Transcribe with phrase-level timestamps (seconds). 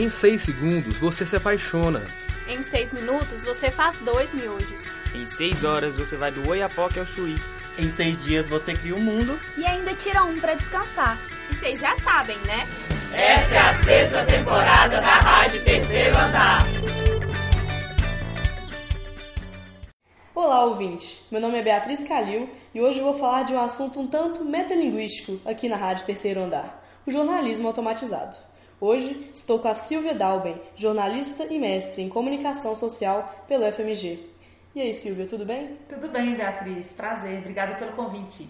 [0.00, 2.02] Em 6 segundos você se apaixona.
[2.48, 4.96] Em 6 minutos você faz dois miojos.
[5.14, 7.36] Em 6 horas você vai do Oiapoque ao Chuí.
[7.78, 9.38] Em seis dias você cria um mundo.
[9.58, 11.18] E ainda tira um para descansar.
[11.50, 12.66] E vocês já sabem, né?
[13.12, 16.64] Essa é a sexta temporada da Rádio Terceiro Andar.
[20.34, 21.22] Olá, ouvinte.
[21.30, 24.46] Meu nome é Beatriz Calil e hoje eu vou falar de um assunto um tanto
[24.46, 28.48] metalinguístico aqui na Rádio Terceiro Andar: o jornalismo automatizado.
[28.80, 34.26] Hoje estou com a Silvia Dalben, jornalista e mestre em comunicação social pelo FMG.
[34.74, 35.76] E aí, Silvia, tudo bem?
[35.86, 36.90] Tudo bem, Beatriz.
[36.94, 37.40] Prazer.
[37.40, 38.48] Obrigada pelo convite.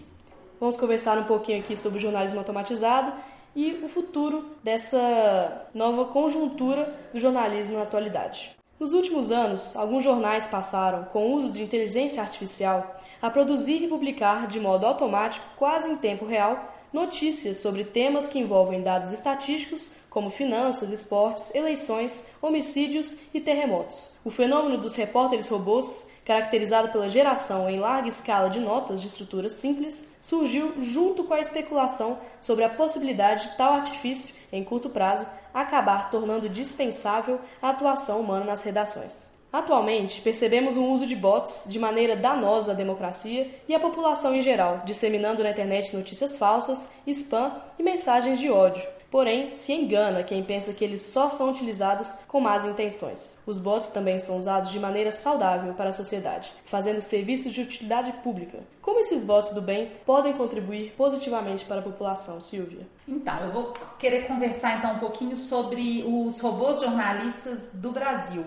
[0.57, 3.11] Vamos conversar um pouquinho aqui sobre o jornalismo automatizado
[3.53, 8.55] e o futuro dessa nova conjuntura do jornalismo na atualidade.
[8.79, 13.87] Nos últimos anos, alguns jornais passaram, com o uso de inteligência artificial, a produzir e
[13.89, 19.89] publicar de modo automático, quase em tempo real, notícias sobre temas que envolvem dados estatísticos,
[20.11, 24.11] como finanças, esportes, eleições, homicídios e terremotos.
[24.25, 29.53] O fenômeno dos repórteres robôs, caracterizado pela geração em larga escala de notas de estruturas
[29.53, 35.25] simples, surgiu junto com a especulação sobre a possibilidade de tal artifício, em curto prazo,
[35.53, 39.31] acabar tornando dispensável a atuação humana nas redações.
[39.51, 44.41] Atualmente, percebemos um uso de bots de maneira danosa à democracia e à população em
[44.41, 49.00] geral, disseminando na internet notícias falsas, spam e mensagens de ódio.
[49.11, 53.37] Porém, se engana quem pensa que eles só são utilizados com más intenções.
[53.45, 58.13] Os bots também são usados de maneira saudável para a sociedade, fazendo serviços de utilidade
[58.23, 58.59] pública.
[58.81, 62.87] Como esses bots do bem podem contribuir positivamente para a população, Silvia?
[63.05, 68.45] Então, eu vou querer conversar então um pouquinho sobre os robôs jornalistas do Brasil.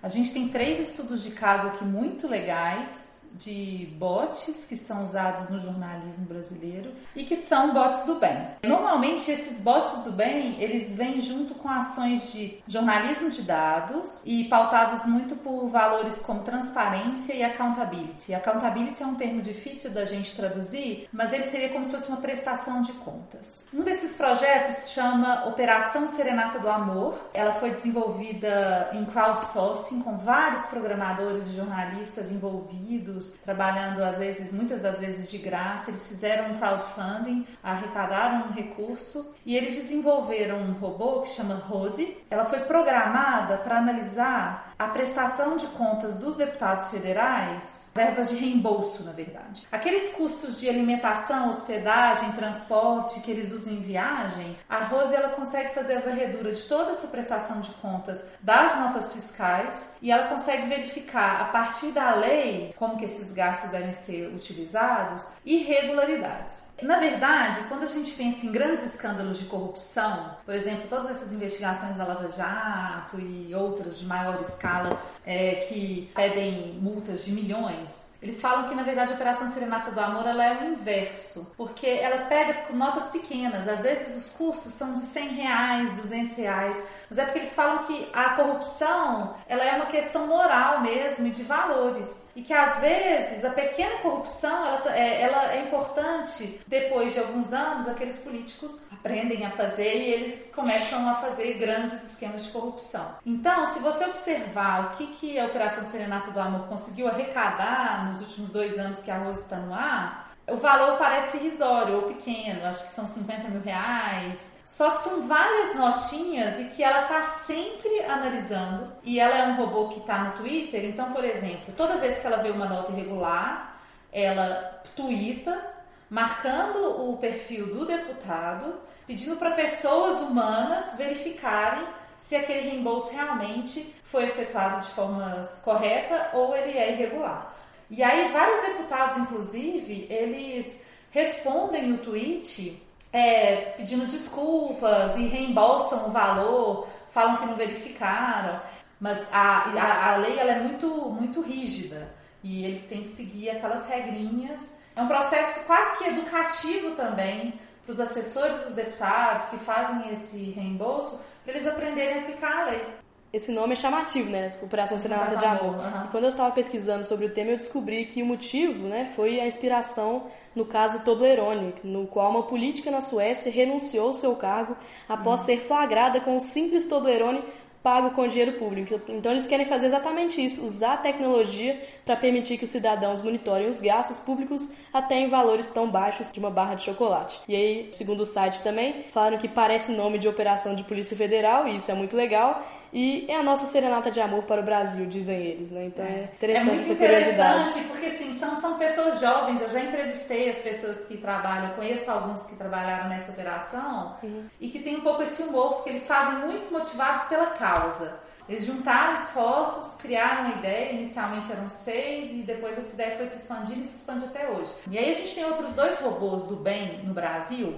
[0.00, 5.50] A gente tem três estudos de caso aqui muito legais de bots que são usados
[5.50, 8.48] no jornalismo brasileiro e que são bots do bem.
[8.62, 14.44] Normalmente esses bots do bem, eles vêm junto com ações de jornalismo de dados e
[14.44, 18.34] pautados muito por valores como transparência e accountability.
[18.34, 22.18] Accountability é um termo difícil da gente traduzir, mas ele seria como se fosse uma
[22.18, 23.66] prestação de contas.
[23.72, 27.18] Um desses projetos chama Operação Serenata do Amor.
[27.34, 34.82] Ela foi desenvolvida em crowdsourcing com vários programadores e jornalistas envolvidos trabalhando às vezes, muitas
[34.82, 35.90] das vezes de graça.
[35.90, 42.16] Eles fizeram um crowdfunding, arrecadaram um recurso e eles desenvolveram um robô que chama Rose.
[42.30, 49.04] Ela foi programada para analisar a prestação de contas dos deputados federais, verbas de reembolso,
[49.04, 49.66] na verdade.
[49.70, 55.74] Aqueles custos de alimentação, hospedagem, transporte que eles usam em viagem, a Rose ela consegue
[55.74, 60.68] fazer a varredura de toda essa prestação de contas das notas fiscais e ela consegue
[60.68, 66.64] verificar a partir da lei como que esses gastos devem ser utilizados, irregularidades.
[66.82, 71.32] Na verdade, quando a gente pensa em grandes escândalos de corrupção, por exemplo, todas essas
[71.32, 78.13] investigações da Lava Jato e outras de maior escala é, que pedem multas de milhões,
[78.24, 81.86] eles falam que na verdade a Operação Serenata do Amor ela é o inverso, porque
[81.86, 87.18] ela pega notas pequenas, às vezes os custos são de 100 reais, 200 reais, mas
[87.18, 91.42] é porque eles falam que a corrupção ela é uma questão moral mesmo e de
[91.42, 92.28] valores.
[92.34, 96.60] E que às vezes a pequena corrupção ela é, ela é importante.
[96.66, 102.02] Depois de alguns anos aqueles políticos aprendem a fazer e eles começam a fazer grandes
[102.10, 103.16] esquemas de corrupção.
[103.26, 108.22] Então, se você observar o que, que a Operação Serenata do Amor conseguiu arrecadar nos
[108.22, 112.66] últimos dois anos que a Rosa está no ar, o valor parece irrisório ou pequeno,
[112.66, 114.52] acho que são 50 mil reais.
[114.64, 118.92] Só que são várias notinhas e que ela está sempre analisando.
[119.02, 122.26] E ela é um robô que está no Twitter, então, por exemplo, toda vez que
[122.26, 123.76] ela vê uma nota irregular,
[124.12, 125.60] ela twitta,
[126.08, 131.84] marcando o perfil do deputado, pedindo para pessoas humanas verificarem
[132.16, 137.53] se aquele reembolso realmente foi efetuado de forma correta ou ele é irregular.
[137.90, 142.82] E aí vários deputados, inclusive, eles respondem no tweet
[143.12, 148.60] é, pedindo desculpas e reembolsam o valor, falam que não verificaram.
[149.00, 153.50] Mas a, a, a lei ela é muito, muito rígida e eles têm que seguir
[153.50, 154.78] aquelas regrinhas.
[154.96, 160.50] É um processo quase que educativo também para os assessores dos deputados que fazem esse
[160.52, 163.03] reembolso, para eles aprenderem a aplicar a lei
[163.34, 164.52] esse nome é chamativo, né?
[164.62, 165.74] Operação Serenata de Amor.
[165.74, 166.04] Uhum.
[166.04, 169.40] E quando eu estava pesquisando sobre o tema, eu descobri que o motivo, né, foi
[169.40, 174.76] a inspiração no caso Toblerone, no qual uma política na Suécia renunciou ao seu cargo
[175.08, 175.46] após uhum.
[175.46, 177.42] ser flagrada com um simples Toblerone
[177.84, 178.98] pago com dinheiro público.
[179.10, 183.68] Então eles querem fazer exatamente isso, usar a tecnologia para permitir que os cidadãos monitorem
[183.68, 187.38] os gastos públicos até em valores tão baixos de uma barra de chocolate.
[187.46, 191.68] E aí, segundo o site também, falaram que parece nome de operação de Polícia Federal,
[191.68, 192.66] e isso é muito legal.
[192.94, 195.86] E é a nossa serenata de amor para o Brasil, dizem eles, né?
[195.86, 197.80] Então é, é interessante é muito essa curiosidade.
[197.88, 202.44] porque assim, são, são pessoas jovens, eu já entrevistei as pessoas que trabalham, conheço alguns
[202.44, 204.44] que trabalharam nessa operação uhum.
[204.60, 208.20] e que tem um pouco esse humor, porque eles fazem muito motivados pela causa.
[208.48, 213.38] Eles juntaram esforços, criaram uma ideia, inicialmente eram seis, e depois essa ideia foi se
[213.38, 214.70] expandindo e se expande até hoje.
[214.88, 217.74] E aí a gente tem outros dois robôs do bem no Brasil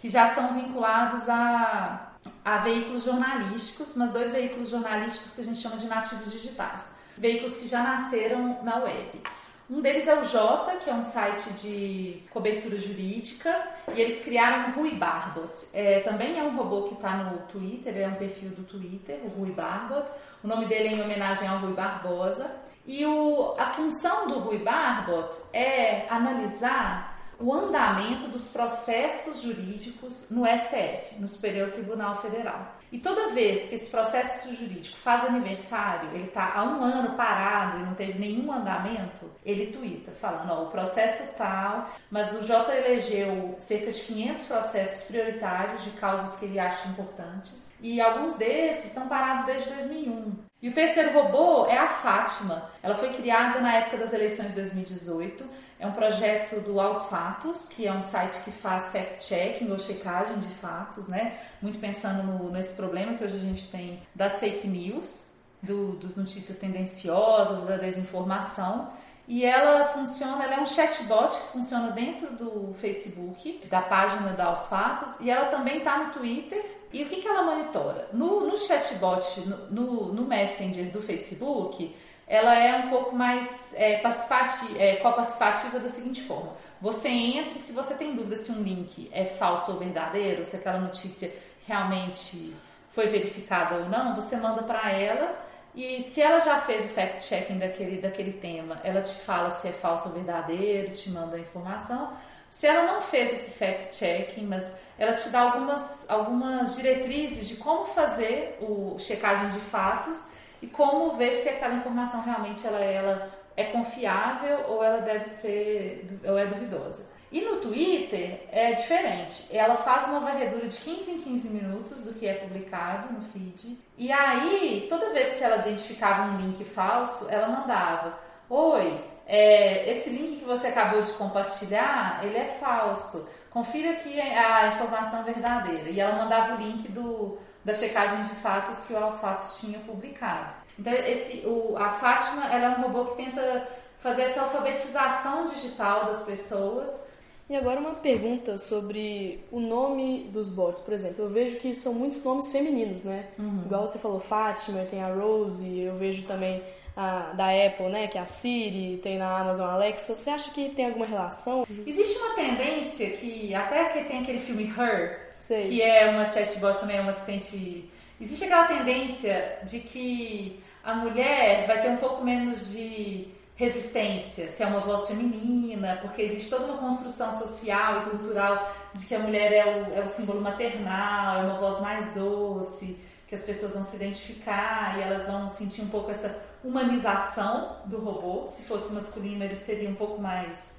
[0.00, 2.12] que já são vinculados a
[2.46, 7.56] a veículos jornalísticos, mas dois veículos jornalísticos que a gente chama de nativos digitais, veículos
[7.56, 9.20] que já nasceram na web.
[9.68, 13.52] Um deles é o Jota, que é um site de cobertura jurídica,
[13.92, 15.66] e eles criaram o Rui Barbot.
[15.74, 19.40] É, também é um robô que está no Twitter, é um perfil do Twitter, o
[19.40, 20.08] Rui Barbot.
[20.44, 22.48] O nome dele é em homenagem ao Rui Barbosa.
[22.86, 30.44] E o, a função do Rui Barbot é analisar o andamento dos processos jurídicos no
[30.46, 32.76] SF, no Superior Tribunal Federal.
[32.90, 37.80] E toda vez que esse processo jurídico faz aniversário, ele está há um ano parado
[37.80, 42.74] e não teve nenhum andamento, ele tuita falando, ó, o processo tal, mas o J
[42.76, 48.86] elegeu cerca de 500 processos prioritários de causas que ele acha importantes e alguns desses
[48.86, 50.46] estão parados desde 2001.
[50.62, 52.70] E o terceiro robô é a Fátima.
[52.82, 57.68] Ela foi criada na época das eleições de 2018 é um projeto do Aos Fatos,
[57.68, 61.38] que é um site que faz fact-checking ou checagem de fatos, né?
[61.60, 66.16] Muito pensando no, nesse problema que hoje a gente tem das fake news, do, dos
[66.16, 68.90] notícias tendenciosas, da desinformação.
[69.28, 74.46] E ela funciona, ela é um chatbot que funciona dentro do Facebook, da página da
[74.46, 76.64] Aos Fatos, e ela também está no Twitter.
[76.92, 78.08] E o que, que ela monitora?
[78.12, 81.94] No, no chatbot, no, no, no Messenger do Facebook,
[82.26, 86.54] ela é um pouco mais é, participativa, é, participativa da seguinte forma.
[86.80, 90.56] Você entra e se você tem dúvida se um link é falso ou verdadeiro, se
[90.56, 91.32] aquela notícia
[91.66, 92.54] realmente
[92.90, 97.58] foi verificada ou não, você manda para ela e se ela já fez o fact-checking
[97.58, 102.16] daquele, daquele tema, ela te fala se é falso ou verdadeiro, te manda a informação.
[102.50, 107.86] Se ela não fez esse fact-checking, mas ela te dá algumas, algumas diretrizes de como
[107.86, 110.30] fazer o checagem de fatos
[110.62, 116.06] e como ver se aquela informação realmente ela, ela é confiável ou ela deve ser
[116.24, 117.14] ou é duvidosa.
[117.30, 119.44] E no Twitter é diferente.
[119.50, 123.78] Ela faz uma varredura de 15 em 15 minutos do que é publicado no feed.
[123.98, 130.08] E aí, toda vez que ela identificava um link falso, ela mandava: Oi, é, esse
[130.08, 133.28] link que você acabou de compartilhar, ele é falso.
[133.50, 135.90] Confira aqui a informação verdadeira.
[135.90, 139.78] E ela mandava o link do, da checagem de fatos que o Aos Fatos tinha
[139.80, 140.54] publicado.
[140.78, 143.66] Então, esse, o, a Fátima ela é um robô que tenta
[143.98, 147.10] fazer essa alfabetização digital das pessoas.
[147.48, 151.24] E agora uma pergunta sobre o nome dos bots, por exemplo.
[151.24, 153.28] Eu vejo que são muitos nomes femininos, né?
[153.38, 153.62] Uhum.
[153.64, 156.62] Igual você falou, Fátima, tem a Rose, eu vejo também
[156.96, 158.08] a, da Apple, né?
[158.08, 160.14] Que é a Siri, tem na Amazon Alexa.
[160.14, 161.66] Você acha que tem alguma relação?
[161.86, 165.68] Existe uma tendência que, até que tem aquele filme Her, Sei.
[165.68, 167.90] que é uma chatbot também, é uma assistente.
[168.18, 174.62] Existe aquela tendência de que a mulher vai ter um pouco menos de resistência, se
[174.62, 179.18] é uma voz feminina, porque existe toda uma construção social e cultural de que a
[179.18, 183.74] mulher é o, é o símbolo maternal, é uma voz mais doce, que as pessoas
[183.74, 188.46] vão se identificar e elas vão sentir um pouco essa humanização do robô.
[188.46, 190.76] Se fosse masculino, ele seria um pouco mais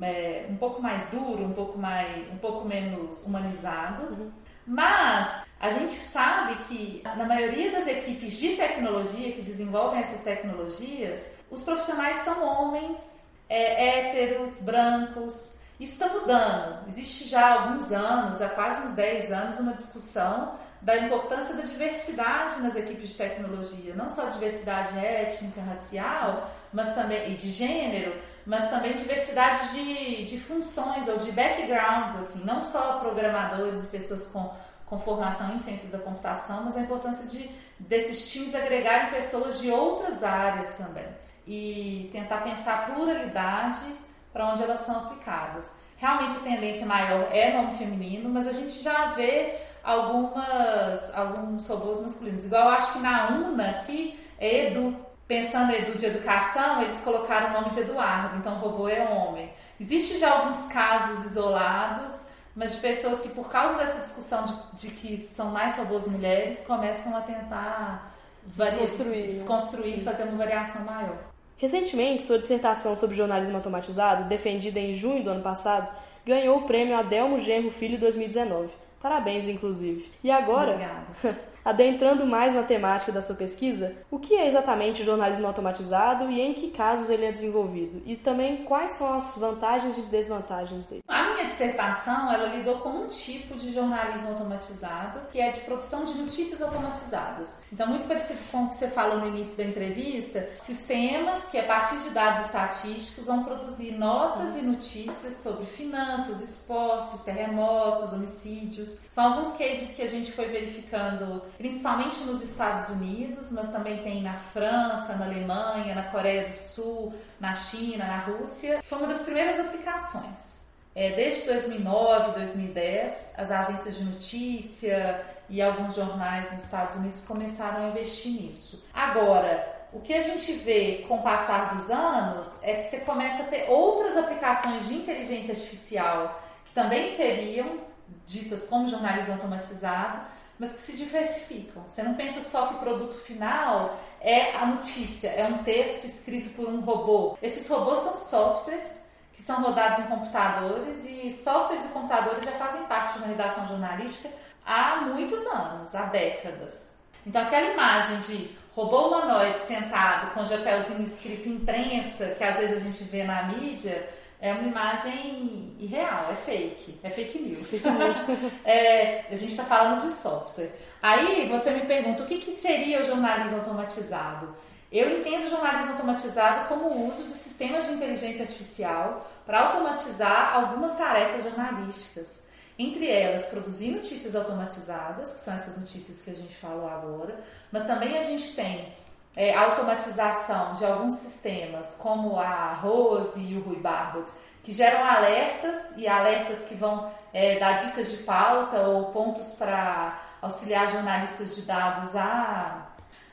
[0.00, 4.02] é, um pouco mais duro, um pouco mais, um pouco menos humanizado.
[4.02, 4.30] Uhum.
[4.66, 11.28] Mas a gente sabe que na maioria das equipes de tecnologia que desenvolvem essas tecnologias,
[11.50, 15.58] os profissionais são homens, é, héteros, brancos.
[15.78, 16.88] Isso está mudando.
[16.88, 21.62] Existe já há alguns anos, há quase uns 10 anos, uma discussão da importância da
[21.62, 28.14] diversidade nas equipes de tecnologia, não só diversidade étnica, racial, mas também e de gênero,
[28.46, 34.26] mas também diversidade de, de funções ou de backgrounds, assim, não só programadores e pessoas
[34.28, 34.50] com,
[34.86, 39.70] com formação em ciências da computação, mas a importância de desses times agregarem pessoas de
[39.70, 41.06] outras áreas também.
[41.46, 43.96] E tentar pensar a pluralidade
[44.32, 45.74] para onde elas são aplicadas.
[45.96, 52.00] Realmente a tendência maior é nome feminino, mas a gente já vê algumas, alguns robôs
[52.02, 52.46] masculinos.
[52.46, 54.96] Igual eu acho que na UNA aqui é Edu.
[55.26, 59.00] Pensando em Edu de educação, eles colocaram o nome de Eduardo, então o robô é
[59.08, 59.52] homem.
[59.78, 64.94] Existem já alguns casos isolados, mas de pessoas que, por causa dessa discussão de, de
[64.94, 68.12] que são mais robôs mulheres, começam a tentar
[68.44, 71.16] desconstruir, desconstruir e fazer uma variação maior.
[71.56, 75.90] Recentemente, sua dissertação sobre jornalismo automatizado, defendida em junho do ano passado,
[76.24, 78.72] ganhou o prêmio Adelmo Genro Filho 2019.
[79.00, 80.10] Parabéns, inclusive.
[80.22, 80.78] E agora,
[81.64, 86.40] adentrando mais na temática da sua pesquisa, o que é exatamente o jornalismo automatizado e
[86.40, 88.02] em que casos ele é desenvolvido?
[88.04, 91.02] E também quais são as vantagens e desvantagens dele?
[91.40, 96.12] Minha dissertação, ela lidou com um tipo de jornalismo automatizado, que é de produção de
[96.12, 97.48] notícias automatizadas.
[97.72, 101.62] Então, muito parecido com o que você falou no início da entrevista, sistemas que, a
[101.62, 109.00] partir de dados estatísticos, vão produzir notas e notícias sobre finanças, esportes, terremotos, homicídios.
[109.10, 114.22] São alguns cases que a gente foi verificando, principalmente nos Estados Unidos, mas também tem
[114.22, 118.82] na França, na Alemanha, na Coreia do Sul, na China, na Rússia.
[118.84, 120.59] Foi uma das primeiras aplicações.
[120.94, 127.84] É, desde 2009, 2010, as agências de notícia e alguns jornais nos Estados Unidos começaram
[127.84, 128.84] a investir nisso.
[128.92, 133.42] Agora, o que a gente vê com o passar dos anos é que você começa
[133.42, 137.80] a ter outras aplicações de inteligência artificial que também seriam
[138.26, 140.20] ditas como jornalismo automatizado,
[140.58, 141.84] mas que se diversificam.
[141.88, 146.50] Você não pensa só que o produto final é a notícia, é um texto escrito
[146.50, 147.38] por um robô.
[147.40, 149.09] Esses robôs são softwares
[149.40, 153.66] que são rodados em computadores e softwares e computadores já fazem parte de uma redação
[153.66, 154.28] jornalística
[154.66, 156.90] há muitos anos, há décadas.
[157.26, 162.84] Então aquela imagem de robô humanoide sentado com chapéuzinho escrito imprensa, que às vezes a
[162.84, 164.10] gente vê na mídia,
[164.42, 167.72] é uma imagem irreal, é fake, é fake news.
[168.66, 170.70] é, a gente está falando de software.
[171.00, 174.54] Aí você me pergunta o que, que seria o jornalismo automatizado?
[174.92, 180.54] Eu entendo o jornalismo automatizado como o uso de sistemas de inteligência artificial para automatizar
[180.54, 182.44] algumas tarefas jornalísticas.
[182.76, 187.38] Entre elas, produzir notícias automatizadas, que são essas notícias que a gente falou agora,
[187.70, 188.92] mas também a gente tem
[189.36, 194.32] é, automatização de alguns sistemas, como a Rose e o Rui Barbot,
[194.62, 200.20] que geram alertas e alertas que vão é, dar dicas de pauta ou pontos para
[200.42, 202.88] auxiliar jornalistas de dados a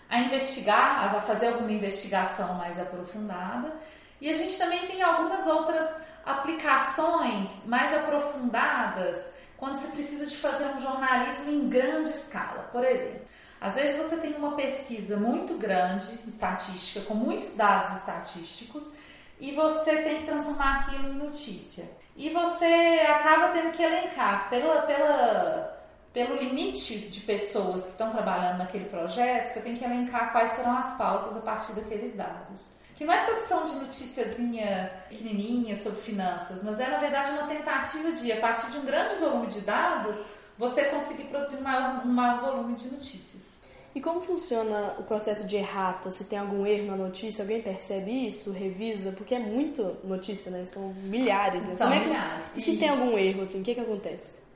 [0.09, 3.73] a investigar, a fazer alguma investigação mais aprofundada.
[4.19, 10.65] E a gente também tem algumas outras aplicações mais aprofundadas quando você precisa de fazer
[10.65, 12.69] um jornalismo em grande escala.
[12.71, 13.21] Por exemplo,
[13.59, 18.91] às vezes você tem uma pesquisa muito grande, estatística, com muitos dados estatísticos,
[19.39, 21.89] e você tem que transformar aquilo em notícia.
[22.15, 22.65] E você
[23.07, 25.76] acaba tendo que elencar pela, pela
[26.17, 30.75] pelo limite de pessoas que estão trabalhando naquele projeto, você tem que elencar quais serão
[30.75, 32.75] as pautas a partir daqueles dados.
[32.95, 38.12] Que não é produção de noticiazinha pequenininha sobre finanças, mas é na verdade uma tentativa
[38.13, 40.17] de, a partir de um grande volume de dados,
[40.57, 43.55] você conseguir produzir um maior, um maior volume de notícias.
[43.93, 46.09] E como funciona o processo de errata?
[46.09, 49.12] Se tem algum erro na notícia, alguém percebe isso, revisa?
[49.12, 50.65] Porque é muito notícia, né?
[50.65, 51.63] São milhares.
[51.67, 51.75] Né?
[51.75, 52.45] São é milhares.
[52.55, 54.47] E se tem algum erro, assim, o que, que acontece?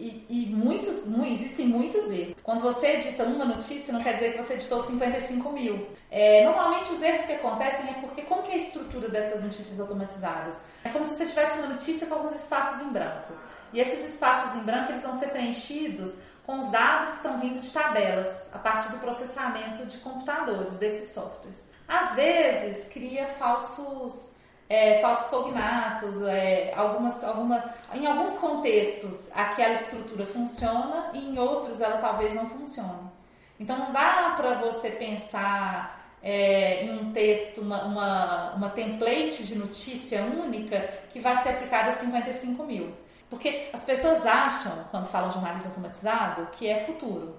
[0.00, 2.34] E, e muitos, existem muitos erros.
[2.42, 5.88] Quando você edita uma notícia, não quer dizer que você editou 55 mil.
[6.10, 9.78] É, normalmente os erros que acontecem é porque como que é a estrutura dessas notícias
[9.78, 10.56] automatizadas?
[10.84, 13.34] É como se você tivesse uma notícia com alguns espaços em branco.
[13.74, 17.60] E esses espaços em branco eles vão ser preenchidos com os dados que estão vindo
[17.60, 21.70] de tabelas, a partir do processamento de computadores desses softwares.
[21.86, 24.39] Às vezes cria falsos
[24.70, 31.80] é, falsos cognatos, é, algumas, alguma, em alguns contextos aquela estrutura funciona e em outros
[31.80, 33.10] ela talvez não funcione.
[33.58, 39.58] Então não dá para você pensar é, em um texto, uma, uma, uma template de
[39.58, 40.78] notícia única
[41.12, 42.94] que vai ser aplicada a 55 mil.
[43.28, 47.36] Porque as pessoas acham, quando falam jornalismo automatizado, que é futuro.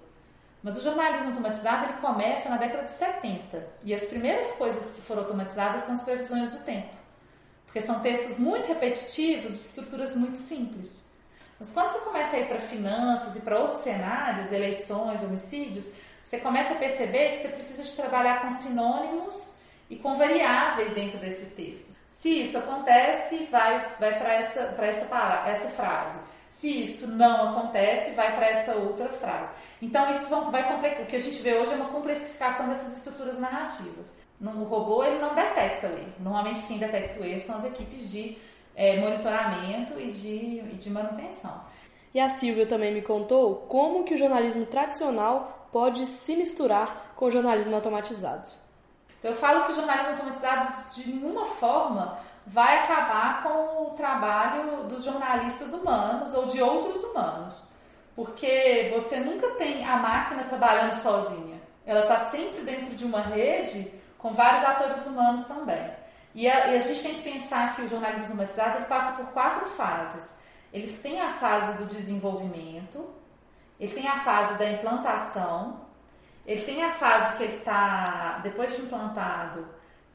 [0.61, 3.67] Mas o jornalismo automatizado ele começa na década de 70.
[3.83, 7.00] E as primeiras coisas que foram automatizadas são as previsões do tempo.
[7.71, 11.05] Porque são textos muito repetitivos, de estruturas muito simples.
[11.57, 15.93] Mas quando você começa a ir para finanças e para outros cenários, eleições, homicídios,
[16.25, 19.55] você começa a perceber que você precisa de trabalhar com sinônimos
[19.89, 21.97] e com variáveis dentro desses textos.
[22.09, 26.19] Se isso acontece, vai, vai para essa, essa, essa frase.
[26.51, 29.53] Se isso não acontece, vai para essa outra frase.
[29.81, 31.03] Então, isso vai complicar.
[31.03, 34.07] O que a gente vê hoje é uma complexificação dessas estruturas narrativas.
[34.41, 36.13] No robô, ele não detecta o erro.
[36.19, 38.36] Normalmente, quem detecta o erro são as equipes de
[38.75, 41.62] é, monitoramento e de, e de manutenção.
[42.12, 47.25] E a Silvia também me contou como que o jornalismo tradicional pode se misturar com
[47.25, 48.50] o jornalismo automatizado.
[49.19, 52.17] Então, eu falo que o jornalismo automatizado, de nenhuma forma,
[52.48, 57.69] vai acabar com o trabalho dos jornalistas humanos ou de outros humanos.
[58.15, 61.62] Porque você nunca tem a máquina trabalhando sozinha.
[61.86, 65.91] Ela está sempre dentro de uma rede com vários atores humanos também.
[66.33, 69.31] E a, e a, gente tem que pensar que o jornalismo automatizado ele passa por
[69.33, 70.35] quatro fases.
[70.71, 73.05] Ele tem a fase do desenvolvimento,
[73.79, 75.81] ele tem a fase da implantação,
[76.45, 79.67] ele tem a fase que ele está, depois de implantado,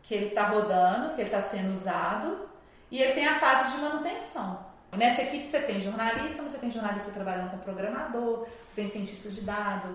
[0.02, 2.48] que ele está rodando, que ele está sendo usado,
[2.90, 4.64] e ele tem a fase de manutenção.
[4.96, 9.42] Nessa equipe você tem jornalista, você tem jornalista trabalhando com programador, você tem cientista de
[9.42, 9.94] dados.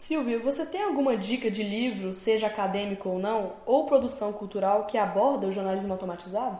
[0.00, 4.96] Silvio, você tem alguma dica de livro, seja acadêmico ou não, ou produção cultural que
[4.96, 6.58] aborda o jornalismo automatizado?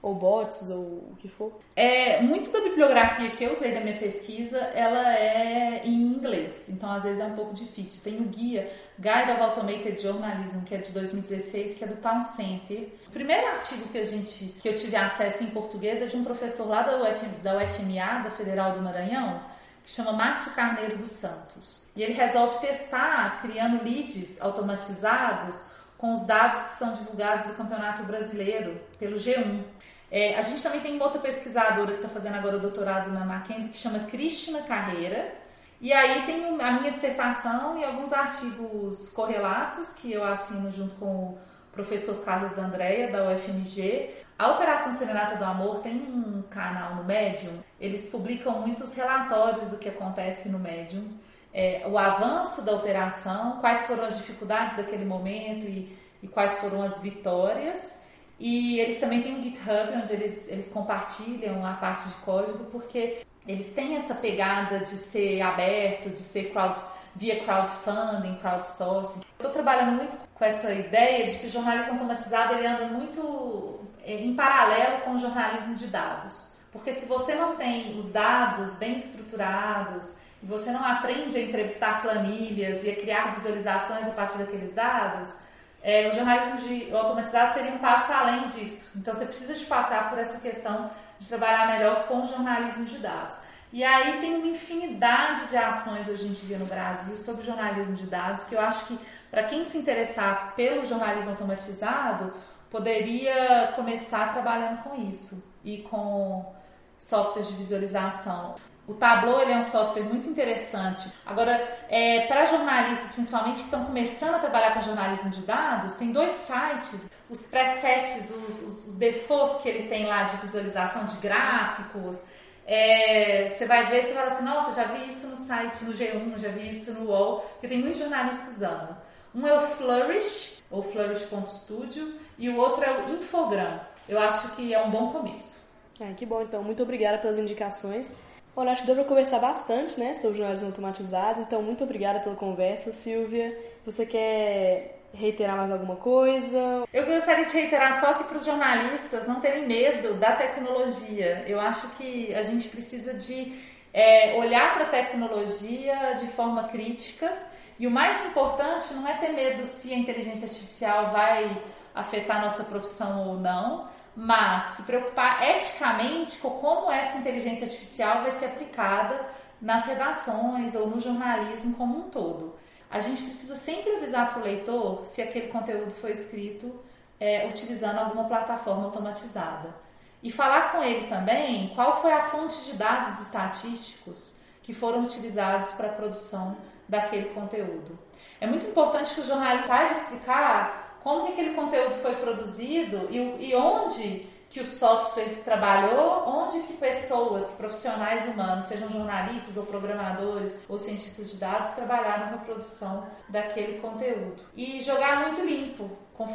[0.00, 1.60] Ou bots, ou o que for?
[1.76, 6.90] É, muito da bibliografia que eu usei da minha pesquisa, ela é em inglês, então
[6.90, 8.00] às vezes é um pouco difícil.
[8.02, 12.22] Tem o guia Guide of Automated Journalism, que é de 2016, que é do Town
[12.22, 12.88] Center.
[13.08, 16.24] O primeiro artigo que a gente que eu tive acesso em português é de um
[16.24, 19.38] professor lá da, UFM, da UFMA, da Federal do Maranhão,
[19.84, 21.88] que chama Márcio Carneiro dos Santos.
[21.94, 28.02] E ele resolve testar criando leads automatizados com os dados que são divulgados do Campeonato
[28.04, 29.62] Brasileiro pelo G1.
[30.10, 33.24] É, a gente também tem uma outra pesquisadora que está fazendo agora o doutorado na
[33.24, 35.34] Mackenzie que chama Cristina Carreira.
[35.80, 41.06] E aí tem a minha dissertação e alguns artigos correlatos que eu assino junto com
[41.06, 41.38] o
[41.72, 44.10] professor Carlos D'Andrea, da UFMG.
[44.40, 49.76] A Operação Serenata do Amor tem um canal no Medium, eles publicam muitos relatórios do
[49.76, 51.08] que acontece no Medium,
[51.52, 56.80] é, o avanço da operação, quais foram as dificuldades daquele momento e, e quais foram
[56.82, 58.02] as vitórias.
[58.38, 63.26] E eles também têm um GitHub onde eles, eles compartilham a parte de código, porque
[63.46, 66.80] eles têm essa pegada de ser aberto, de ser crowd,
[67.14, 69.20] via crowdfunding, crowdsourcing.
[69.32, 73.80] Estou trabalhando muito com essa ideia de que o jornalismo automatizado ele anda muito
[74.14, 76.52] em paralelo com o jornalismo de dados.
[76.72, 82.00] Porque se você não tem os dados bem estruturados, e você não aprende a entrevistar
[82.00, 85.42] planilhas e a criar visualizações a partir daqueles dados,
[85.82, 88.90] é, o jornalismo de, automatizado seria um passo além disso.
[88.96, 92.98] Então você precisa de passar por essa questão de trabalhar melhor com o jornalismo de
[92.98, 93.42] dados.
[93.72, 98.06] E aí tem uma infinidade de ações hoje em dia no Brasil sobre jornalismo de
[98.06, 98.98] dados que eu acho que
[99.30, 102.32] para quem se interessar pelo jornalismo automatizado
[102.70, 106.54] poderia começar trabalhando com isso e com
[106.98, 108.54] softwares de visualização.
[108.86, 111.12] O Tableau ele é um software muito interessante.
[111.24, 111.52] Agora,
[111.88, 116.32] é, para jornalistas, principalmente que estão começando a trabalhar com jornalismo de dados, tem dois
[116.32, 122.26] sites, os presets, os, os, os defaults que ele tem lá de visualização de gráficos.
[122.66, 126.38] É, você vai ver, você fala assim, nossa, já vi isso no site, no G1,
[126.38, 128.96] já vi isso no UOL, porque tem muitos jornalistas usando.
[129.34, 133.80] Um é o Flourish, ou Flourish.studio, e o outro é o Infogram.
[134.08, 135.58] Eu acho que é um bom começo.
[136.00, 136.62] É, que bom, então.
[136.62, 138.24] Muito obrigada pelas indicações.
[138.56, 141.42] Olha, acho que deu para conversar bastante, né, sobre jornalismo automatizado.
[141.42, 143.56] Então, muito obrigada pela conversa, Silvia.
[143.84, 146.84] Você quer reiterar mais alguma coisa?
[146.92, 151.44] Eu gostaria de reiterar só que para os jornalistas não terem medo da tecnologia.
[151.46, 153.52] Eu acho que a gente precisa de
[153.92, 157.32] é, olhar para a tecnologia de forma crítica.
[157.80, 161.64] E o mais importante não é ter medo se a inteligência artificial vai
[161.94, 168.32] afetar nossa profissão ou não, mas se preocupar eticamente com como essa inteligência artificial vai
[168.32, 169.26] ser aplicada
[169.58, 172.54] nas redações ou no jornalismo como um todo.
[172.90, 176.78] A gente precisa sempre avisar para o leitor se aquele conteúdo foi escrito
[177.18, 179.74] é, utilizando alguma plataforma automatizada.
[180.22, 185.70] E falar com ele também qual foi a fonte de dados estatísticos que foram utilizados
[185.70, 186.58] para a produção
[186.90, 187.98] daquele conteúdo.
[188.40, 193.48] É muito importante que o jornalista saiba explicar como que aquele conteúdo foi produzido e,
[193.48, 200.58] e onde que o software trabalhou, onde que pessoas, profissionais humanos, sejam jornalistas ou programadores
[200.68, 204.42] ou cientistas de dados, trabalharam na produção daquele conteúdo.
[204.56, 205.88] E jogar muito limpo,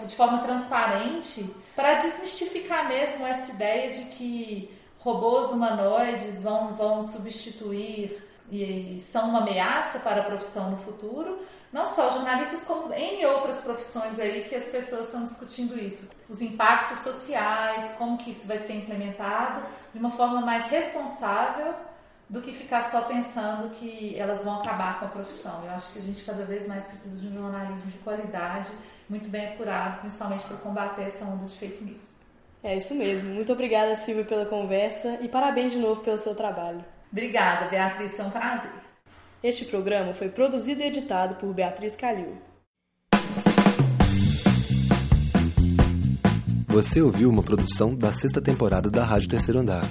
[0.07, 8.23] de forma transparente, para desmistificar mesmo essa ideia de que robôs humanoides vão, vão substituir
[8.51, 11.39] e são uma ameaça para a profissão no futuro,
[11.71, 16.09] não só jornalistas, como em outras profissões aí que as pessoas estão discutindo isso.
[16.29, 21.73] Os impactos sociais, como que isso vai ser implementado de uma forma mais responsável
[22.29, 25.63] do que ficar só pensando que elas vão acabar com a profissão.
[25.65, 28.71] Eu acho que a gente cada vez mais precisa de um jornalismo de qualidade,
[29.09, 32.15] muito bem apurado, principalmente para combater essa onda de fake news.
[32.63, 33.29] É isso mesmo.
[33.29, 36.83] Muito obrigada, Silvia, pela conversa e parabéns de novo pelo seu trabalho.
[37.15, 38.73] Obrigada, Beatriz, foi um prazer.
[39.41, 42.35] Este programa foi produzido e editado por Beatriz Calil.
[46.67, 49.85] Você ouviu uma produção da sexta temporada da Rádio Terceiro Andar.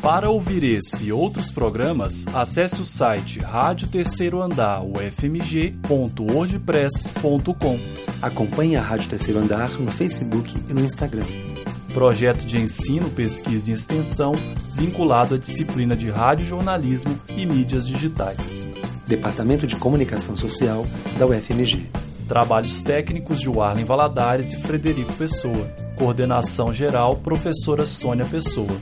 [0.00, 7.80] Para ouvir esse e outros programas, acesse o site Rádio Terceiro Andar, ufmg.wordpress.com.
[8.22, 11.55] Acompanhe a Rádio Terceiro Andar no Facebook e no Instagram.
[11.96, 14.34] Projeto de ensino, pesquisa e extensão
[14.74, 18.66] vinculado à disciplina de rádio jornalismo e mídias digitais.
[19.06, 20.84] Departamento de Comunicação Social
[21.18, 21.86] da UFMG.
[22.28, 25.72] Trabalhos técnicos de Warlen Valadares e Frederico Pessoa.
[25.96, 28.76] Coordenação geral, professora Sônia Pessoa.